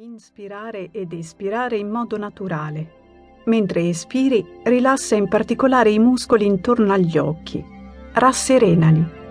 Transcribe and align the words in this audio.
inspirare 0.00 0.88
ed 0.90 1.12
espirare 1.12 1.76
in 1.76 1.88
modo 1.88 2.16
naturale. 2.16 3.42
Mentre 3.44 3.88
espiri, 3.88 4.44
rilassa 4.64 5.14
in 5.14 5.28
particolare 5.28 5.90
i 5.90 6.00
muscoli 6.00 6.46
intorno 6.46 6.92
agli 6.92 7.16
occhi. 7.16 7.64
Rasserenali. 8.12 9.22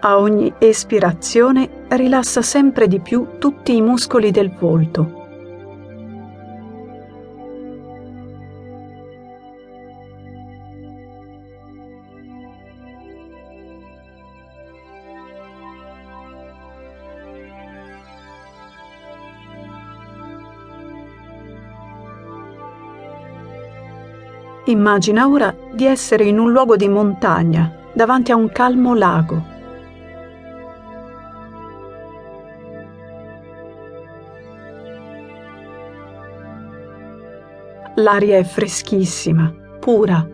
A 0.00 0.18
ogni 0.18 0.52
espirazione 0.58 1.84
rilassa 1.88 2.42
sempre 2.42 2.88
di 2.88 3.00
più 3.00 3.38
tutti 3.38 3.76
i 3.76 3.80
muscoli 3.80 4.30
del 4.30 4.50
volto 4.50 5.17
Immagina 24.68 25.26
ora 25.26 25.54
di 25.72 25.86
essere 25.86 26.24
in 26.24 26.38
un 26.38 26.52
luogo 26.52 26.76
di 26.76 26.88
montagna, 26.88 27.74
davanti 27.94 28.32
a 28.32 28.36
un 28.36 28.50
calmo 28.52 28.94
lago. 28.94 29.42
L'aria 37.94 38.36
è 38.36 38.44
freschissima, 38.44 39.50
pura. 39.80 40.28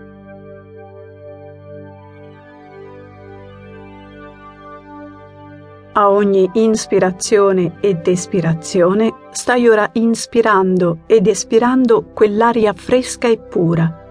A 5.92 6.10
ogni 6.10 6.50
inspirazione 6.54 7.76
ed 7.78 8.04
espirazione 8.08 9.14
stai 9.30 9.68
ora 9.68 9.88
inspirando 9.92 11.02
ed 11.06 11.28
espirando 11.28 12.02
quell'aria 12.12 12.72
fresca 12.72 13.28
e 13.28 13.38
pura 13.38 14.02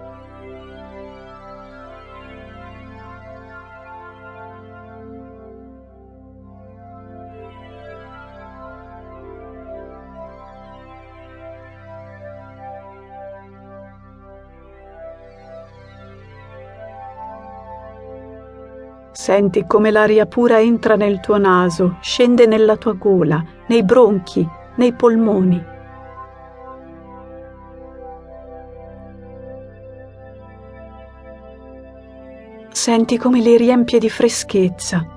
Senti 19.14 19.64
come 19.64 19.92
l'aria 19.92 20.26
pura 20.26 20.60
entra 20.60 20.96
nel 20.96 21.20
tuo 21.20 21.38
naso, 21.38 21.98
scende 22.00 22.46
nella 22.46 22.76
tua 22.76 22.94
gola, 22.94 23.42
nei 23.68 23.84
bronchi, 23.84 24.44
nei 24.74 24.92
polmoni. 24.92 25.64
Senti 32.72 33.16
come 33.16 33.38
li 33.38 33.56
riempie 33.56 34.00
di 34.00 34.10
freschezza, 34.10 35.13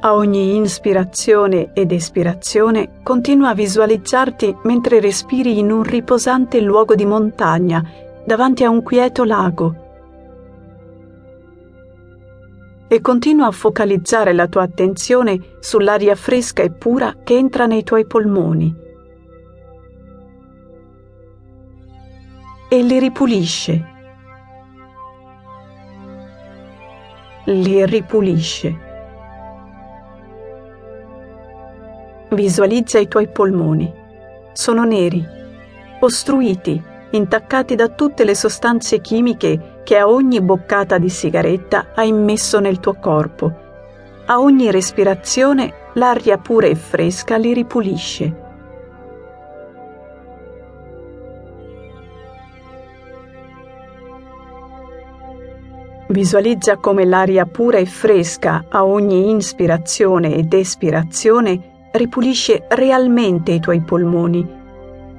A 0.00 0.14
ogni 0.14 0.54
inspirazione 0.54 1.72
ed 1.72 1.90
espirazione 1.90 3.00
continua 3.02 3.48
a 3.48 3.54
visualizzarti 3.54 4.58
mentre 4.62 5.00
respiri 5.00 5.58
in 5.58 5.72
un 5.72 5.82
riposante 5.82 6.60
luogo 6.60 6.94
di 6.94 7.04
montagna, 7.04 7.84
davanti 8.24 8.62
a 8.62 8.70
un 8.70 8.84
quieto 8.84 9.24
lago. 9.24 9.74
E 12.86 13.00
continua 13.00 13.46
a 13.46 13.50
focalizzare 13.50 14.32
la 14.32 14.46
tua 14.46 14.62
attenzione 14.62 15.56
sull'aria 15.58 16.14
fresca 16.14 16.62
e 16.62 16.70
pura 16.70 17.16
che 17.24 17.36
entra 17.36 17.66
nei 17.66 17.82
tuoi 17.82 18.06
polmoni. 18.06 18.72
E 22.68 22.82
li 22.82 22.98
ripulisce. 23.00 23.84
Li 27.46 27.84
ripulisce. 27.84 28.86
Visualizza 32.30 32.98
i 32.98 33.08
tuoi 33.08 33.26
polmoni. 33.28 33.90
Sono 34.52 34.84
neri, 34.84 35.26
ostruiti, 36.00 36.80
intaccati 37.12 37.74
da 37.74 37.88
tutte 37.88 38.24
le 38.24 38.34
sostanze 38.34 39.00
chimiche 39.00 39.80
che 39.82 39.96
a 39.96 40.06
ogni 40.06 40.42
boccata 40.42 40.98
di 40.98 41.08
sigaretta 41.08 41.92
hai 41.94 42.08
immesso 42.08 42.60
nel 42.60 42.80
tuo 42.80 42.98
corpo. 43.00 43.50
A 44.26 44.40
ogni 44.40 44.70
respirazione 44.70 45.72
l'aria 45.94 46.36
pura 46.36 46.66
e 46.66 46.74
fresca 46.74 47.38
li 47.38 47.54
ripulisce. 47.54 48.46
Visualizza 56.08 56.76
come 56.76 57.06
l'aria 57.06 57.46
pura 57.46 57.78
e 57.78 57.86
fresca 57.86 58.66
a 58.68 58.84
ogni 58.84 59.30
inspirazione 59.30 60.34
ed 60.34 60.52
espirazione 60.52 61.76
ripulisce 61.98 62.64
realmente 62.68 63.52
i 63.52 63.60
tuoi 63.60 63.82
polmoni. 63.82 64.56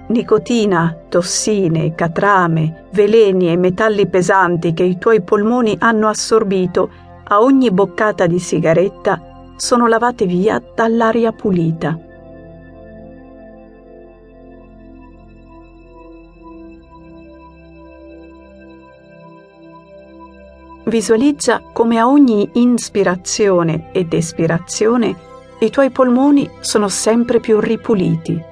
Nicotina, 0.08 0.98
tossine, 1.08 1.94
catrame, 1.94 2.88
veleni 2.94 3.52
e 3.52 3.58
metalli 3.58 4.08
pesanti 4.08 4.74
che 4.74 4.84
i 4.84 4.98
tuoi 4.98 5.22
polmoni 5.22 5.76
hanno 5.78 6.08
assorbito 6.08 6.90
a 7.26 7.42
ogni 7.42 7.70
boccata 7.70 8.26
di 8.26 8.40
sigaretta 8.40 9.22
sono 9.56 9.88
lavate 9.88 10.26
via 10.26 10.60
dall'aria 10.74 11.32
pulita. 11.32 12.00
Visualizza 20.86 21.62
come 21.72 22.00
a 22.00 22.08
ogni 22.08 22.50
inspirazione 22.54 23.92
ed 23.92 24.12
espirazione 24.12 25.28
i 25.62 25.70
tuoi 25.70 25.90
polmoni 25.90 26.50
sono 26.62 26.88
sempre 26.88 27.40
più 27.40 27.60
ripuliti. 27.60 28.48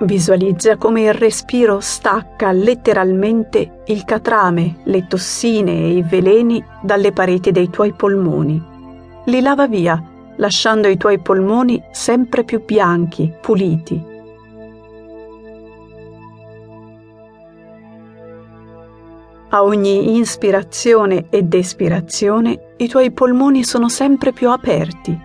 Visualizza 0.00 0.76
come 0.76 1.02
il 1.02 1.12
respiro 1.12 1.78
stacca 1.78 2.52
letteralmente 2.52 3.82
il 3.86 4.04
catrame, 4.04 4.78
le 4.84 5.06
tossine 5.06 5.72
e 5.72 5.96
i 5.98 6.02
veleni 6.02 6.64
dalle 6.82 7.12
pareti 7.12 7.52
dei 7.52 7.68
tuoi 7.68 7.92
polmoni. 7.92 8.60
Li 9.26 9.40
lava 9.40 9.68
via, 9.68 10.02
lasciando 10.36 10.88
i 10.88 10.96
tuoi 10.96 11.20
polmoni 11.20 11.82
sempre 11.92 12.44
più 12.44 12.64
bianchi, 12.64 13.30
puliti. 13.40 14.09
A 19.52 19.64
ogni 19.64 20.16
inspirazione 20.16 21.26
ed 21.28 21.52
espirazione 21.52 22.74
i 22.76 22.86
tuoi 22.86 23.10
polmoni 23.10 23.64
sono 23.64 23.88
sempre 23.88 24.32
più 24.32 24.48
aperti. 24.48 25.18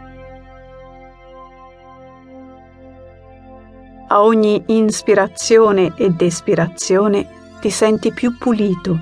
A 4.08 4.24
ogni 4.24 4.64
inspirazione 4.66 5.94
ed 5.96 6.20
espirazione 6.20 7.28
ti 7.62 7.70
senti 7.70 8.12
più 8.12 8.36
pulito. 8.36 9.00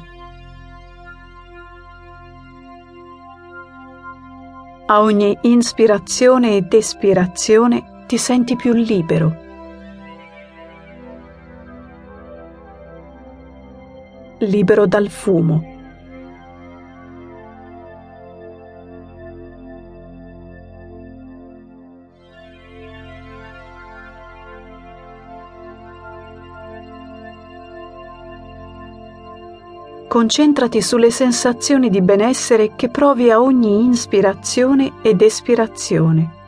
A 4.87 4.99
ogni 4.99 5.37
inspirazione 5.43 6.57
ed 6.57 6.73
espirazione 6.73 8.03
ti 8.07 8.17
senti 8.17 8.57
più 8.57 8.73
libero. 8.73 9.42
Libero 14.43 14.85
dal 14.85 15.09
fumo. 15.09 15.71
Concentrati 30.07 30.79
sulle 30.79 31.09
sensazioni 31.09 31.89
di 31.89 31.99
benessere 32.01 32.75
che 32.75 32.87
provi 32.87 33.31
a 33.31 33.41
ogni 33.41 33.83
inspirazione 33.83 34.93
ed 35.01 35.23
espirazione. 35.23 36.42